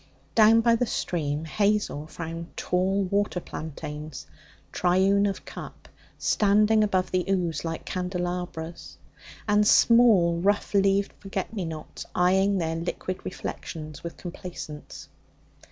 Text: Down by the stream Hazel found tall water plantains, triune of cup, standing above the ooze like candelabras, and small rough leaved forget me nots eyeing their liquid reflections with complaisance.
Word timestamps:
Down 0.33 0.61
by 0.61 0.75
the 0.77 0.87
stream 0.87 1.45
Hazel 1.45 2.07
found 2.07 2.57
tall 2.57 3.03
water 3.03 3.39
plantains, 3.39 4.25
triune 4.71 5.27
of 5.27 5.45
cup, 5.45 5.87
standing 6.17 6.83
above 6.83 7.11
the 7.11 7.23
ooze 7.29 7.63
like 7.63 7.85
candelabras, 7.85 8.97
and 9.47 9.67
small 9.67 10.39
rough 10.39 10.73
leaved 10.73 11.13
forget 11.19 11.53
me 11.53 11.65
nots 11.65 12.07
eyeing 12.15 12.57
their 12.57 12.77
liquid 12.77 13.23
reflections 13.23 14.03
with 14.03 14.17
complaisance. 14.17 15.07